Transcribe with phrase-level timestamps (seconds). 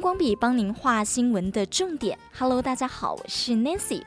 [0.00, 2.18] 光笔帮您画新闻的重点。
[2.38, 4.02] Hello，大家好，我是 Nancy。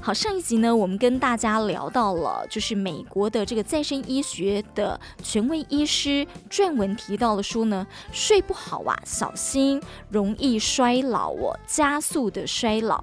[0.00, 13.02] 好，上一集呢，我们跟大家聊到了，就是美国的这个再生医学的权威医师撰文提到了说呢，睡不好啊，小心容易衰老哦，加速的衰老。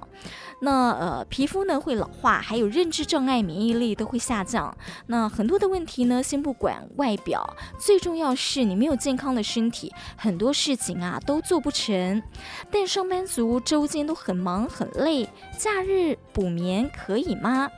[0.60, 4.76] 那呃，皮肤呢会老化，还有认知障碍、免疫力都会下降。
[5.06, 12.22] 那很多的问题呢，先不管外表，最重要是你没有健康的身体，很多事情啊都做不成。
[12.70, 15.28] 但上班族周间都很忙很累，
[15.58, 17.68] 假日补眠可以吗？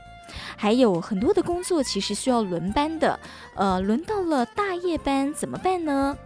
[0.57, 3.19] 还有很多的工作其实需要轮班的，
[3.55, 6.17] 呃，轮到了大夜班怎么办呢？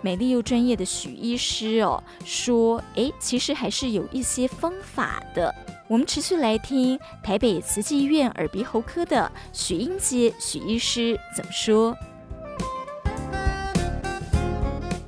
[0.00, 5.54] 美丽又专业的许医师哦说，诶，其实还是有一些方法的。
[5.88, 11.96] 我们持续来听台北慈济医院耳鼻喉科的许英杰许医师怎么说。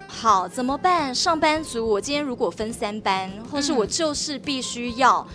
[0.08, 1.14] 好，怎么办？
[1.14, 5.27] 上班族，我今天如果分三班，或是我就是必须要，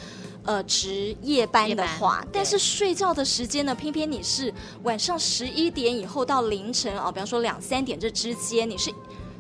[0.46, 4.52] 呃，值夜班的话，但是睡觉的时间呢，偏偏你是
[4.82, 8.92] 晚上十一点以后到凌晨啊，比方说两三点这之间，你是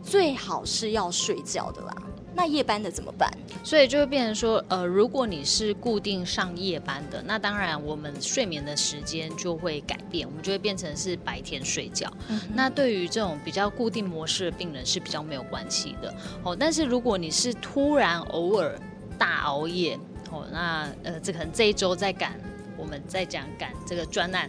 [0.03, 1.95] 最好是要睡觉的啦。
[2.35, 3.31] 那夜班的怎么办？
[3.63, 12.11] 所以就会变成说，呃，如果你是固定上夜班的，那当然我们睡眠的时间就会改变，我们就会变成是白天睡觉。
[12.27, 16.13] 嗯、那对于这种比较固定模式的病人是比较没有关系的。
[16.43, 18.77] 哦，但是如果你是突然偶尔
[19.17, 19.97] 大熬夜，
[20.29, 22.37] 哦，那呃，这可能这一周在赶。
[22.85, 24.47] 我们在讲赶这个专案，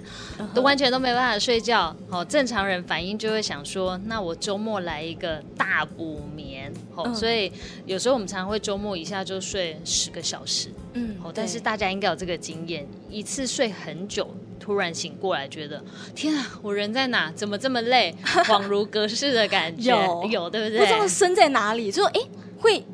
[0.52, 1.96] 都完全都没办法睡觉。
[2.10, 6.70] 好，正常人反应就会想说，那我周末来一个大补眠。
[6.94, 7.50] 好，所以
[7.86, 10.68] 有时候我们常常会周末一下就睡十个小时。
[10.92, 14.28] 嗯，好，但是大家应该有这个经验，一次睡很久，
[14.60, 15.82] 突然醒过来，觉得
[16.14, 17.32] 天啊，我人在哪？
[17.34, 18.14] 怎么这么累？
[18.44, 20.80] 恍如隔世的感觉，有有对不对？
[20.80, 22.20] 不知道身在哪里，就说哎
[22.60, 22.84] 会。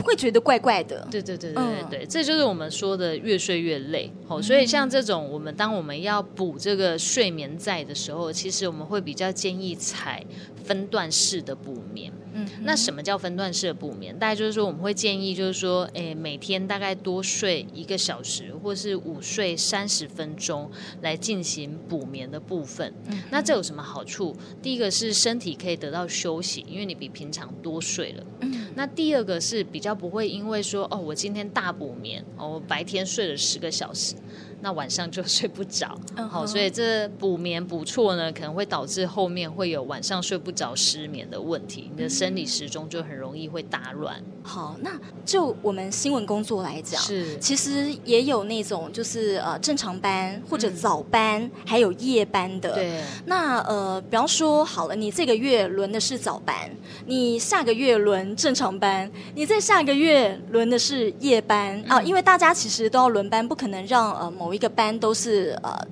[0.00, 4.10] 会觉得怪怪的，对对对对对对，嗯、这就是我们说的越睡越累。
[4.26, 10.24] 好，所以像这种我们当我们要补这个睡眠债的时候，其实我们会比较建议采
[10.64, 12.12] 分段式的补眠。
[12.34, 14.18] 嗯，那什么叫分段式的补眠？
[14.18, 20.70] 大概就是说，我们会建议，就是说，诶，每天大概多睡一个小时，或是午睡三十分钟，
[21.02, 22.90] 来进行补眠的部分。
[23.10, 24.34] 嗯，那这有什么好处？
[24.62, 28.24] 第一个是身体可以得到休息，因为你比平常多睡了。
[28.40, 34.14] 嗯，那第二个是比较不会因为说，哦，我今天大补眠，哦，我白天睡了十个小时。
[34.62, 35.88] 那晚上就 睡不着，
[36.30, 36.46] 好，uh huh.
[36.46, 44.22] 所以这补眠补错呢，可能会导致后面会有晚上睡不着、失眠的问题，你的生理时钟就很容易会打乱。
[44.44, 44.92] 好，那
[45.24, 52.72] 就我们新闻工作来讲，是其实也有那种就是呃正常班或者早班，嗯、还有夜班的。
[52.72, 56.70] 对，那呃，比方说好了，你这个月轮的是早班，
[57.06, 64.51] 你下个月轮正常班，你在下个月轮的是夜班啊，嗯、因为大家其实都要轮班，不可能让呃某。
[64.52, 65.86] 一个班都是呃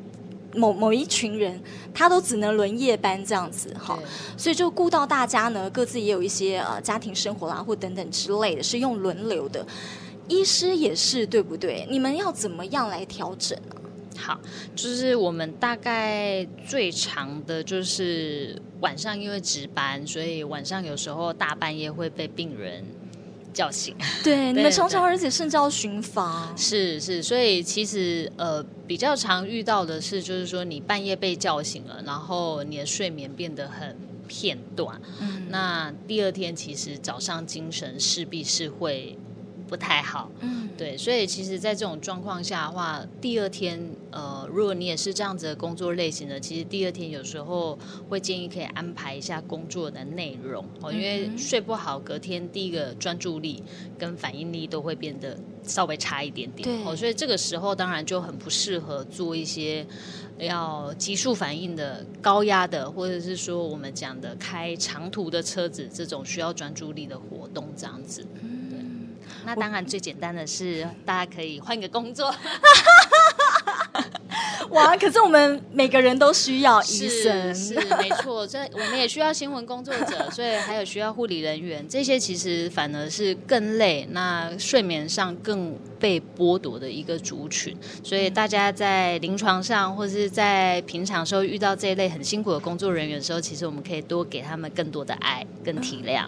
[0.55, 1.61] 某某一群人，
[1.95, 3.99] 他都只能轮夜班这样子哈，
[4.37, 9.67] 所以就顾到大家呢，各自也有一些呃家庭生活啦或等等之类的，是用轮流的。
[10.29, 11.87] 医师也是对不对？
[11.91, 13.77] 你们要怎么样来调整呢？
[14.17, 14.41] 好，
[14.77, 22.85] 就是我们大概最长的就是晚上，因为值班，所以晚上有时候大半夜会被病人。
[23.53, 33.97] 叫醒，对， 你们常常而且甚至要巡房，是是，所以其实呃比较常遇到的是，就是说你半夜被叫醒了，然后你的睡眠变得很
[34.27, 39.19] 片段，嗯，那第二天其实早上精神势必是会。
[39.71, 47.79] 不太好，嗯，对，所以其实，在这种状况下的话，第二天，呃，如果你也是这样子的工作类型的，其实第二天有时候
[48.09, 53.63] 会建议可以安排一下工作的内容哦，因为睡不好，隔天第一个专注力
[53.97, 59.87] 跟反应力都会变得稍微差一点点，哦，所以这个时候当然就很不适合做一些
[60.41, 68.27] 要急速反应的高压的，或者是说我们讲的开长途的车子这种需要专注力的活动，这样子。
[69.45, 72.35] 那当然，最简单的是大家可以换个工作。
[74.71, 74.97] 哇！
[74.97, 78.47] 可是我们每个人都需要医生，是，是没错。
[78.47, 81.85] 这我们也需要新闻工作者，所以还有需要护理人员。
[81.89, 87.77] 这些其实反而是更累，那睡眠上更被剥夺的一个族群。
[88.05, 96.27] 所以大家在临床上或者是在平常时候遇到这一类很辛苦的工作人员的时候，其实我们可以多给他们更多的爱跟体谅。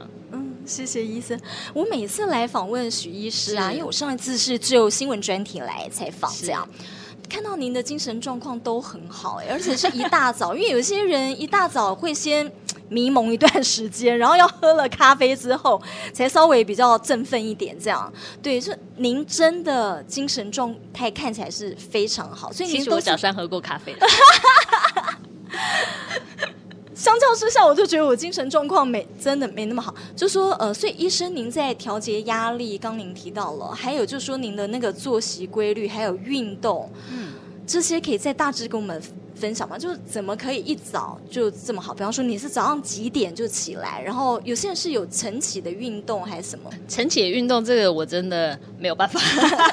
[0.64, 1.38] 谢谢医生。
[1.74, 6.68] 我每次来访问许医师啊，因为我上一次是就新闻专题来采访，这样
[7.28, 12.50] 看到您的精神状况都很好，而且是一大早，因为有些人一大早会先
[12.88, 15.80] 迷蒙一段时间，然后要喝了咖啡之后
[16.12, 17.76] 才稍微比较振奋一点。
[17.80, 18.12] 这样，
[18.42, 23.96] 对，就您真的精神状态看起来是非常好，所以您其实我早上喝过咖啡。
[27.02, 29.92] 相较之下，我就觉得我精神状况没真的没那么好。
[30.14, 37.32] 就说呃，所以医生您在调节压力，刚您提到了，还有就是说您的那个作息规律，还有运动，嗯，
[37.66, 39.02] 这些可以再大致跟我们
[39.34, 39.76] 分享吗？
[39.76, 41.92] 就是怎么可以一早就这么好？
[41.92, 46.70] 比方说你是早上几点就起来，然后有些人是有晨起的运动还是什么？
[46.86, 49.20] 晨起的运动这个我真的没有办法。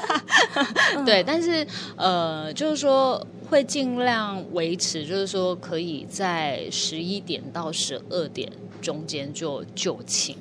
[1.06, 3.24] 对，但是呃，就是说。
[3.50, 8.48] 会尽量维持，就是说可以在十一点到十二点
[8.80, 10.36] 中间就就寝。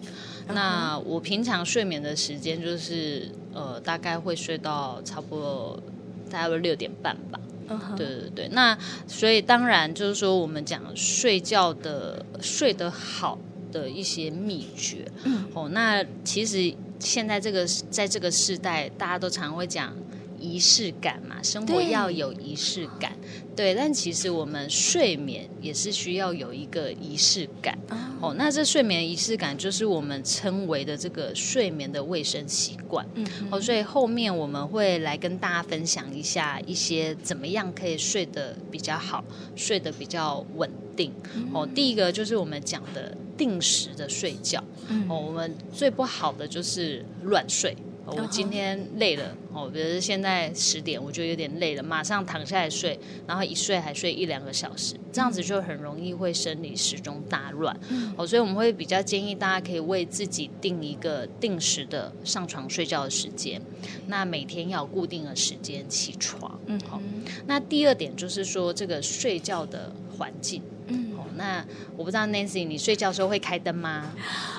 [0.47, 0.53] Uh.
[0.53, 5.81] 那我平常睡眠的时间就是呃，大概会睡到差不多
[6.29, 7.39] 大概六点半吧。
[7.67, 7.97] Uh.
[7.97, 8.47] 对对对。
[8.50, 8.77] 那
[9.07, 13.39] 所以当然就是说，我们讲睡觉的睡得好
[13.71, 15.12] 的一些秘诀。
[15.23, 15.45] 嗯。
[15.55, 19.95] 哦，那其实现在这个在这个时代，大家都常会讲。
[20.39, 23.13] 仪式感嘛，生活要有仪式感，
[23.56, 23.75] 对。
[23.75, 27.77] 但其实我们睡眠也是需要有一个仪式感。
[28.21, 33.06] 哦，那这睡眠仪式感就是我们称为的这个睡眠的卫生习惯。
[33.15, 33.25] 嗯。
[33.50, 39.24] 哦，所以后面我们会来跟大家分享一下一些怎么样可以睡得比较好，
[39.56, 41.13] 睡得比较稳定。
[41.53, 44.63] 哦，第一个就是我们讲的定时的睡觉。
[45.07, 47.75] 哦，我们最不好的就是乱睡。
[48.06, 57.78] 我今天累了哦，比如说现在十点，我就有点累了，马上躺下来睡，然后一睡还睡一两个小时，这样子就很容易会生理时钟大乱。
[58.18, 63.62] 哦，所以我们会比较建议大家可以为自己定一个定时的上床睡觉的时间，
[64.07, 66.60] 那每天要固定的时间起床。
[66.66, 67.00] 嗯，好。
[67.46, 70.63] 那第二点就是说这个睡觉的环境。
[70.88, 71.07] 嗯。
[71.36, 71.66] 那
[71.96, 74.12] 我不知道 Nancy，你睡觉的时候会开灯吗？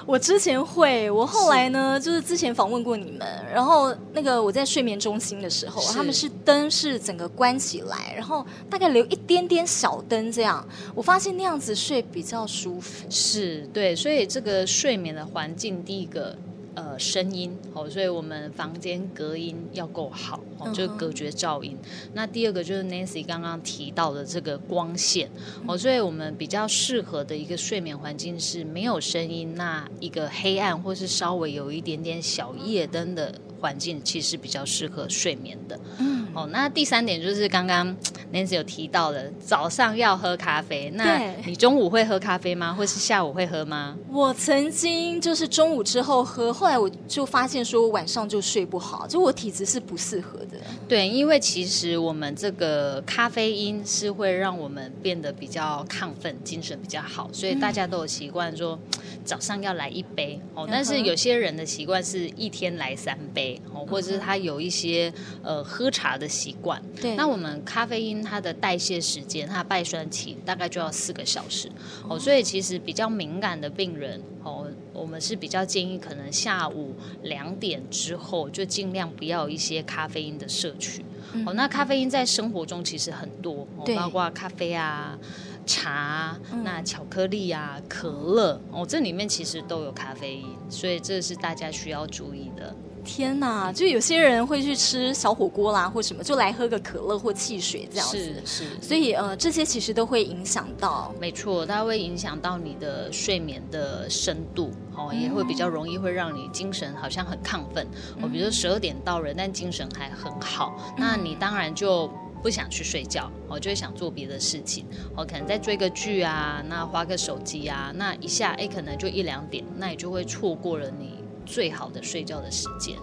[0.06, 13.06] 我之前会，我后来呢，就是之前访问过你们，然后那个我在睡眠中心的时候，他们是灯是整个关起来，然后大概留一点点小灯这样，我发现那样子睡比较舒服。
[13.10, 16.36] 是对，所以这个睡眠的环境，第一个。
[16.74, 21.76] 呃，声音哦，所以我们房间隔音要够好哦，就隔绝噪音。
[21.82, 22.10] Uh.
[22.14, 25.28] 那第二个就是 Nancy 刚刚提到的这个光线
[25.66, 35.78] 哦，所以我们比较适合的一个睡眠环境是没有声音，那一个黑暗或是稍微有一点点小夜灯的环境，其实比较适合睡眠的。
[35.98, 37.96] 嗯，哦，那第三点就是刚刚
[38.32, 40.90] Nancy 有提到的，早上要喝咖啡。
[40.94, 42.72] 那你中午会喝咖啡吗？
[42.72, 43.96] 或是下午会喝吗？
[44.10, 46.52] 我曾经就是中午之后喝。
[46.52, 50.58] 后来我就发现说晚上就睡不好，就我体质是不适合的。
[50.88, 58.78] 对，因为其实我们这个咖啡因是会让我们变得比较亢奋，精神比较好，所以大家都有习惯说
[59.24, 60.66] 早上要来一杯哦。
[60.70, 65.12] 但是有些人的习惯是一天来三杯哦，或者是他有一些
[65.42, 66.80] 呃喝茶的习惯。
[67.00, 71.68] 对，那我们咖啡因它的代谢时间，它的半衰期大概就要四个小时
[72.08, 74.66] 哦，所以其实比较敏感的病人哦。
[74.92, 81.02] 我们是比较建议，可能下午两点之后就尽量不要一些咖啡因的摄取。
[81.32, 81.48] 嗯。
[81.48, 85.18] 哦，那咖啡因在生活中其实很多，哦，包括咖啡啊、
[85.64, 92.76] 茶、嗯、那巧克力啊、可乐哦，这里面其实都有咖啡因，所以这是大家需要注意的。
[93.04, 98.18] 天呐，就有些人会去吃小火锅啦，或什么，就来喝个可乐或汽水这样子。
[98.44, 101.14] 是是，所以呃，这些其实都会影响到。
[101.20, 107.86] 没错，它会影响到你的睡眠的深度，哦，也会比较容易会让你精神好像很亢奋。
[108.22, 112.10] 哦，比如说十二点到了，但精神还很好，那你当然就
[112.42, 121.19] 不想去睡觉，我，就会想做别的事情，我，可能在追个剧啊，那花个手机啊，那一下哎，可能就一两点，那你就会错过了你。
[121.44, 122.96] 最好的睡觉的时间。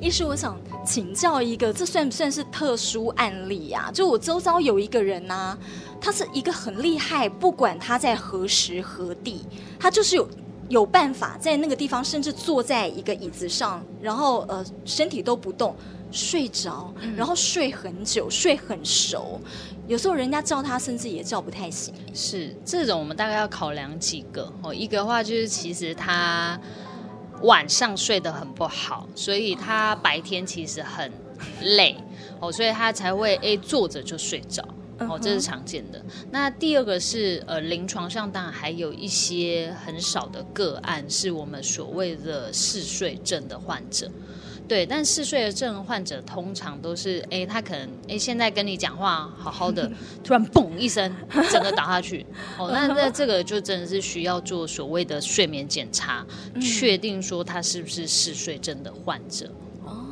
[0.00, 0.58] 医师，我想
[0.90, 3.92] 请教一个，这算不算是特殊案例呀、啊？
[3.92, 5.58] 就我周遭有一个人呐、啊，
[6.00, 9.46] 他是一个很厉害，不管他在何时何地，
[9.78, 10.28] 他就是有
[10.68, 15.76] 有办法在那个地方，甚至坐在一个椅子上，然后呃身体都不动，
[16.10, 19.40] 睡着，然后睡很久，睡很熟。
[19.86, 21.94] 有时候人家叫他，甚至也叫不太醒。
[22.12, 24.74] 是这种，我们大概要考量几个哦。
[24.74, 26.60] 一个的话就是，其实他。
[27.42, 31.10] 晚上睡得很不好，所以他白天其实很
[31.62, 31.96] 累
[32.40, 34.64] 哦，所以他才会诶坐着就睡着。
[35.08, 35.98] 哦，这是常见的。
[35.98, 36.02] Uh.
[36.30, 44.10] 那第二个是呃，临床上当然还有一些很少的个案，是我们所谓的嗜睡症的患者。
[44.70, 49.90] 对，但嗜睡症患者通常都是哎，他可能哎现在跟你讲话好好的，
[50.22, 51.12] 突然嘣一声，
[51.50, 52.24] 整个倒下去。
[52.56, 56.24] 哦，那那这个就真的是需要做所谓的睡眠检查，
[56.60, 59.50] 确定说他是不是嗜睡症的患者。
[59.84, 60.06] 哦，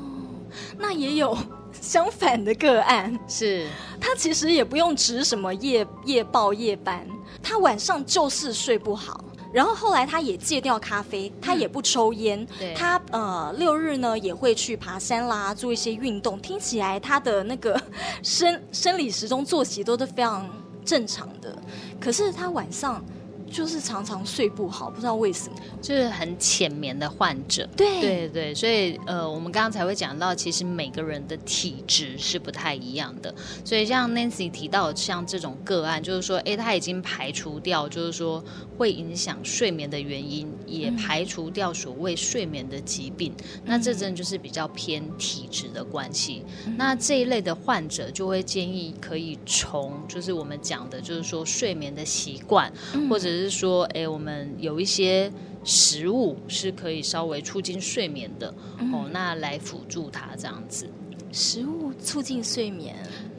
[0.76, 1.38] 那也有。
[1.80, 3.68] 相反的个案是，
[4.00, 7.06] 他其实也不用值什么夜夜报夜班，
[7.40, 9.22] 他晚上就是睡不好。
[9.52, 16.38] 然后后来他也戒掉咖啡，他也不抽烟，嗯、他呃六日呢也会去爬山啦，做一些运动。
[16.40, 17.80] 听起来他的那个
[18.22, 20.48] 生生理时钟作息都是非常
[20.84, 21.56] 正常的，
[22.00, 23.04] 可是他晚上。
[23.50, 27.68] 就是常常睡不好，不知道为什么，就是很浅眠的患者。
[27.76, 33.34] 对对对，所以呃，我们刚刚才会讲到，其实每个人的体质是不太一样的。
[33.64, 38.44] 所以像 Nancy 提到像这种个案，就是说，哎，他已经排除掉，就是说
[38.76, 43.32] 会影响睡眠的原因，也排除掉所谓睡眠的疾病。
[43.38, 46.44] 嗯、那这真的就是比较偏体质的关系。
[46.66, 53.37] 嗯、那这一类的患者就会建议可以从，就是我们讲的，就是说睡眠的习惯，嗯、或者是。
[53.38, 60.88] 只是说，哎、欸，我们有一些食物是可以稍微促进睡眠的，嗯、哦，那来辅助它这样子。
[61.30, 62.96] 食物促进睡眠，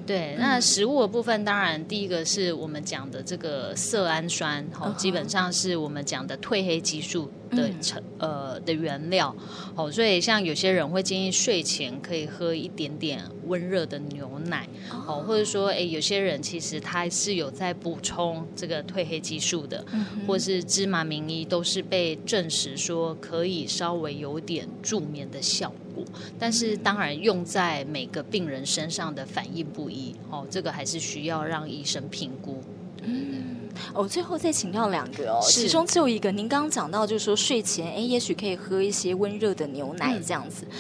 [0.10, 0.36] 对。
[0.40, 7.30] 那食物的部分，当然第一个是我们讲的这个色氨酸，哦，基本上是我们讲的褪黑激素。
[7.50, 9.36] 的成呃的原料
[9.76, 14.70] 哦，所以像有些人会建议睡前可以喝一点点温热的牛奶
[15.08, 26.06] 哦，或者说哎，有些人其实他是有在补充这个褪黑激素的，嗯、或是芝麻明医都是被证实说可以稍微有点助眠的效果，
[26.38, 29.99] 但是当然用在每个病人身上的反应不一
[30.30, 32.62] 哦，这个还是需要让医生评估。
[33.04, 33.46] 嗯。
[33.94, 40.66] 我、哦、最后再请教两个哦，是其中只有一个，您刚刚讲到就是说睡前，哎，也许可以喝一些温热的牛奶这样子。
[40.70, 40.78] 嗯、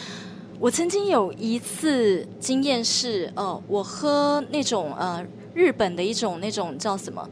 [0.59, 7.27] 我曾经有一次经验是，哦，我喝那种呃日本的一种那种叫什么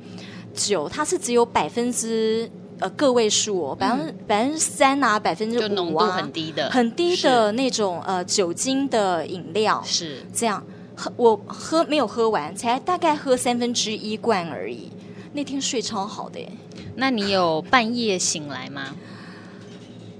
[0.53, 10.63] 酒，它是只有百分之呃个位数哦，百分百分之三啊，百分之五啊，很低的，很低的那种呃酒精的饮料是这样
[10.98, 14.92] 喝，我喝没有喝完，才大概喝三分之一罐而已。
[15.34, 16.51] 那天睡超好的耶，
[16.96, 18.96] 那你有半夜醒来吗？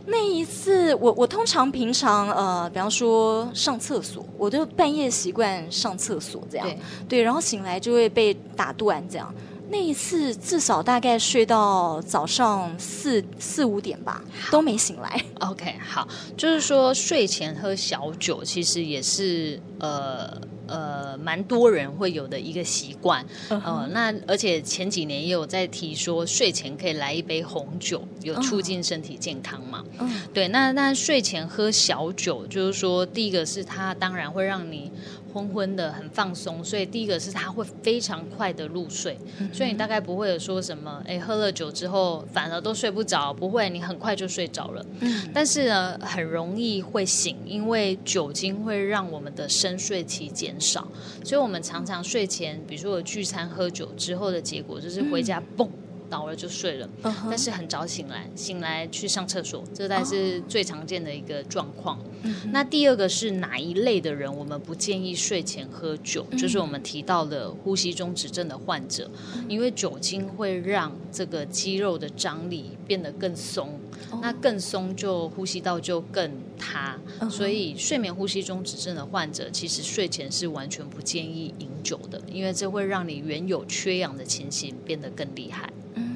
[0.06, 6.80] 那一次，我我通常平常呃，比方说上厕所，我就半夜习惯上厕所这样，对，
[7.10, 9.34] 对，然后醒来就会被打断这样。
[9.70, 15.22] 那一次至少大概睡到早上四四五点吧，都没醒来。
[15.40, 16.08] OK，好，
[16.38, 20.40] 就是说睡前喝小酒，其实也是呃。
[20.68, 23.88] 呃，蛮多人会有的一个习惯，呃，uh.
[23.88, 30.12] 那而且前几年也有在提说，睡前可以来一杯红酒，有促进身体健康嘛？Uh huh.
[30.34, 34.92] 对，那那睡前喝小酒，就是说，第一个是它当然会让你。
[35.34, 39.18] 昏昏的，很放松，所以第一个是他会非常快的入睡，
[39.54, 44.86] 所以你大概不会有说什么，哎，喝了酒之后反而都睡不着，不会，你很快就睡着了。
[45.00, 50.88] 嗯，但是呢，很容易会醒，因为酒精会让我们的深睡期减少，
[51.24, 55.66] 所以我们常常睡前，比如说我聚餐喝酒之后的结果，就是回家嘣。
[55.66, 55.72] 嗯
[56.10, 57.28] 倒了就睡了，uh huh.
[57.30, 61.98] 但是很早醒来，醒来去上厕所，这才是最常见的一个状况。
[61.98, 62.17] Uh huh.
[62.52, 66.40] 那第二个是哪一类的人，我们不建议睡前喝酒，uh.
[66.40, 69.48] 就是我们提到的呼吸中止症的患者，uh.
[69.48, 73.80] 因为酒精会让这个肌肉的张力变得更松
[74.12, 74.20] ，uh.
[74.22, 77.30] 那更松就呼吸道就更塌，uh.
[77.30, 85.72] 所以睡眠呼吸中止症的患者，其实睡前是完全不建议饮酒的，因为这会让你原有缺氧的情形变得更厉害。
[85.94, 86.16] 嗯，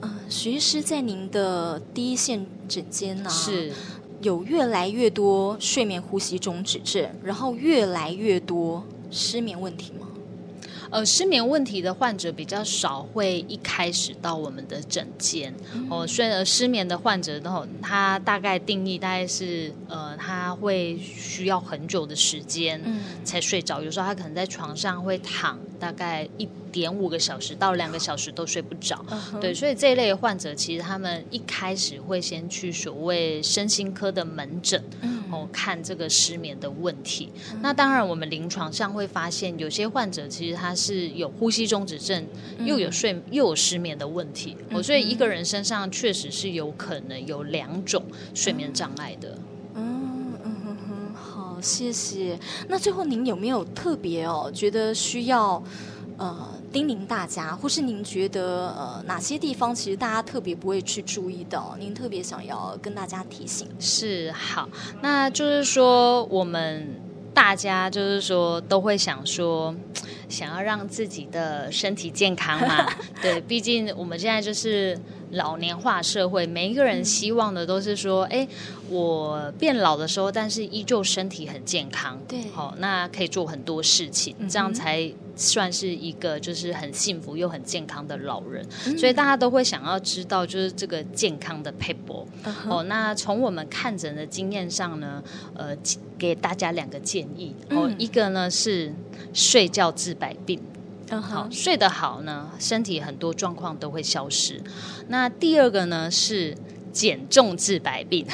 [0.00, 3.72] 呃徐医师在您的第一线诊间呢，是
[4.24, 10.08] 有越来越多睡眠呼吸中止症，然后越来越多失眠问题吗？
[10.90, 15.52] 呃，失眠问题的患者比较少，会一开始到我们的诊间。
[15.74, 22.80] 嗯、哦，虽然失眠的患者，然后他大概定义大概是，呃，他会需要很久的时间
[23.24, 29.06] 才睡着，嗯、有时候他可能在床上会躺大概一点五个小时到两个小时都睡不着。
[29.08, 34.82] 嗯、对，所以这一类的患者，其实他们一开始会先去所谓身心科的门诊。
[35.02, 37.32] 嗯哦，看这个失眠的问题。
[37.52, 42.24] 嗯、那当然，我们临床上会发现，有些患者其实他是有呼吸中止症，
[42.58, 44.56] 嗯、又有睡又有失眠的问题。
[44.70, 48.04] 哦、嗯，所以一个人身上确实是有可能有两种
[48.34, 49.36] 睡眠障碍的。
[49.74, 52.38] 嗯嗯哼哼，好，谢谢。
[52.68, 55.60] 那最后您有没有特别哦，觉得需要
[56.16, 63.68] 呃叮咛大家，或是您觉得呃哪些地方其实大家特别不会去注意到，您特别想要跟大家提醒？
[63.78, 64.68] 是，好，
[65.00, 67.00] 那就是说我们
[67.32, 69.72] 大家就是说都会想说，
[70.28, 74.98] 想要让自己的身体健康嘛， 对，毕竟我们现在就是。
[75.34, 78.48] 老年化社会，每一个人希望的都是说，哎、嗯，
[78.90, 88.66] 我变老的时候，但是依旧身体很健康，对，好，那可以做很多事情，嗯、这样才算是一个就是很幸福又很健康的老人。
[88.86, 92.26] 嗯、所以大家都会想要知道，就是这个健康的撇步。
[92.68, 95.22] 哦，那从我们看诊的经验上呢，
[95.54, 95.76] 呃，
[96.18, 97.54] 给大家两个建议。
[97.70, 98.92] 哦、嗯，一个呢是
[99.32, 100.60] 睡觉治百病。
[101.10, 104.60] 好，睡得好呢，身体很多状况都会消失。
[105.08, 106.56] 那第二个呢是
[106.92, 108.26] 减重治百病。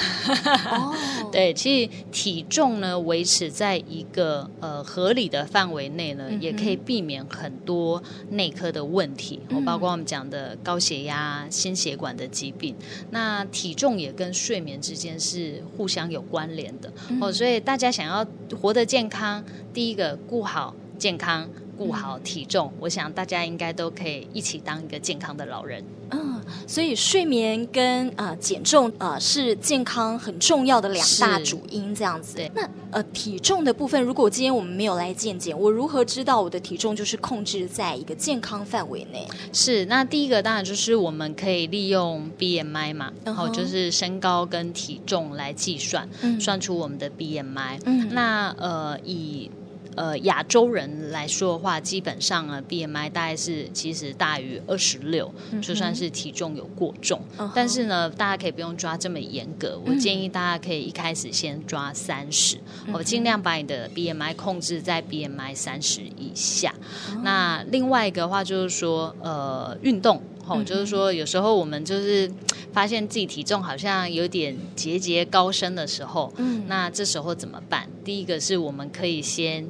[0.70, 0.94] 哦，
[1.32, 12.76] 对，其实体重呢维持在一个呃合理的范围内呢，嗯、也可以避免很多内科的问题，哦，包括我们讲的高血压、心血管的疾病。
[13.10, 18.26] 那体重也跟睡眠之间是互相有关联的哦，所以大家想要
[18.60, 21.48] 活得健康，第一个顾好健康。
[21.80, 25.82] 顾好体重，我想大家应该都可以一起当一个健康的老人。
[26.10, 32.36] 嗯，所以睡眠跟呃减重呃是健康很重要的两大主因，这样子。
[32.36, 32.50] 对。
[32.54, 39.26] 那呃体重的部分，如果今天我们没有来健检，我如何知道我的体重就是控制在一个健康范围内？
[39.54, 39.86] 是。
[39.86, 43.54] 那第一个当然就是我们可以利用 BMI 嘛，然后、uh.
[43.54, 47.78] 就是身高跟体重来计算，嗯、算出我们的 BMI。
[47.86, 48.08] 嗯。
[48.12, 49.50] 那呃以
[49.96, 57.20] 呃，亚洲人来说的话，基本上啊，BMI 大概是其实大于二十六，就算是体重有过重。
[57.36, 57.50] Uh.
[57.54, 59.80] 但是呢，大家可以不用抓这么严格。
[59.84, 62.56] 我建议大家可以一开始先抓三十，
[62.92, 66.74] 我尽量把你的 BMI 控制在 BMI 三十以下。
[67.10, 67.20] Uh.
[67.22, 70.22] 那另外一个的话就是说，呃，运动，
[70.64, 72.30] 就是说有时候我们就是
[72.72, 77.88] 发现自己体重好像有点节节高升的时候，嗯，那这时候怎么办？
[78.04, 79.68] 第一个是我们可以先。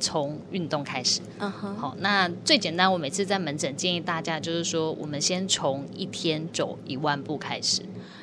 [0.00, 1.76] 从运动开始，嗯哼、uh，huh.
[1.78, 7.82] 好，那最简单，我每次在门诊建议大家就是说，我们先从一天走一万步开始。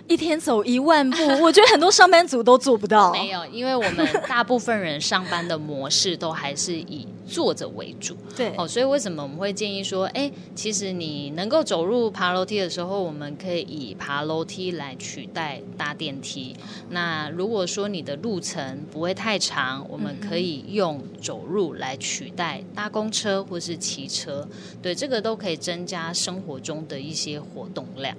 [0.10, 3.12] 一天走一万步， 我觉得很多上班族都做不到。
[3.12, 8.18] 没有，因为我们大部分人上班的模式都还是以坐着为主。
[8.36, 16.56] 对，哦，所以为什么我们会建议说，哎，其实你能够走路爬楼梯的时候，我们可以以爬楼梯来取代搭电梯。
[16.90, 24.48] 那如果说你的路程不会太长，我们可以用走路来取代搭公车或是骑车。
[24.82, 28.18] 对，这个都可以增加生活中的一些活动量。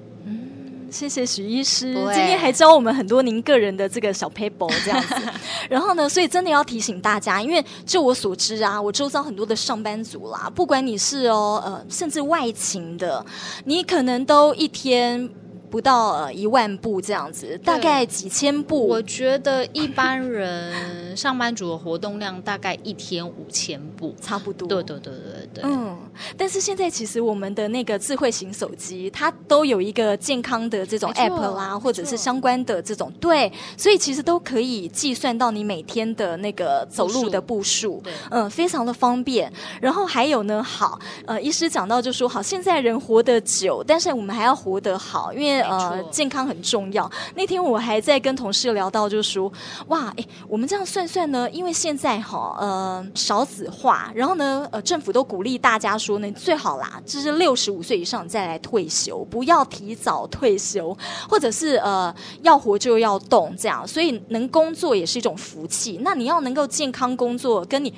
[0.90, 5.14] 谢谢许医师，今天还教我们很多您个人的这个小 paper 这样子。
[5.70, 13.24] 然后呢，所以真的要提醒大家，因为就我所知啊，我周遭很多的上班族啦，不管你是哦呃，甚至外勤的，
[13.64, 15.30] 你可能都一天。
[15.70, 18.88] 不到呃一万步这样子，大概几千步。
[18.88, 20.74] 我觉得一般人
[21.20, 24.66] 上班族的活动量大概一天五千步，差不多。
[24.66, 25.64] 对对对对对。
[25.64, 25.98] 嗯，
[26.36, 38.00] 但是现在其实我们的那个智慧型手机，它都有一个健康的这种 app 啦，或者是相关的这种对，所以其实都可以计算到你每天的那个走路的步数。
[38.02, 39.52] 对，嗯，非常的方便。
[39.80, 45.60] 然后还有呢，好，呃，医师讲到就说，好，现在人活得久，但是我们还要活得好，因为。
[45.60, 47.10] 呃，健康很重要。
[47.34, 49.52] 那天我还在跟同事聊到，就说，
[49.88, 60.96] 哇，哎，我们这样算算呢，因为现在哈，呃，少子化，然后呢，呃，政府都鼓励大家说呢，最好啦，就是六十五岁以上再来退休，不要提早退休，
[61.28, 65.98] 或者是呃，要活就要动，这样，所以能工作也是一种福气。
[66.02, 67.92] 那你要能够健康工作，跟你。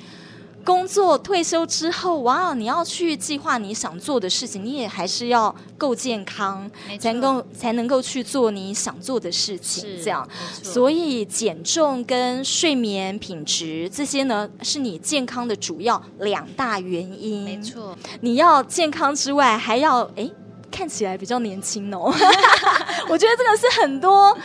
[0.63, 9.83] 工作退休之后，哇，你要去计划你想做的事情，你也还是要够健康，才能够才能够去做你想做的事情。
[9.83, 10.27] 是这样，
[10.61, 17.43] 所以减重跟睡眠品质这些呢，是你健康的主要两大原因。
[17.43, 20.29] 没错，你要健康之外，还要哎
[20.71, 22.13] 看起来比较年轻哦。
[23.09, 24.37] 我觉得这个是很多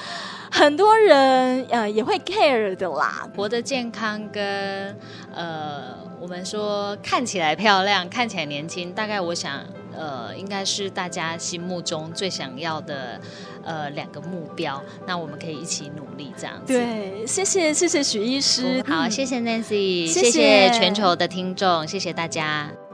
[0.51, 4.99] 很多人呃也会 care 的啦，活得健康跟
[5.33, 6.08] 呃。
[6.21, 9.65] 我们说看起来漂亮，看起来年轻，大概我想，
[9.97, 13.21] 呃，应该是大家心目中最想要的，
[13.65, 14.83] 呃，两个目标。
[15.07, 16.73] 那我们可以一起努力，这样子。
[16.73, 22.88] 对，谢谢谢谢许医师，好，谢谢 Nancy，谢谢，谢谢全球的听众，谢谢大家。